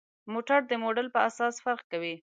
[0.33, 2.15] موټر د موډل پر اساس فرق کوي.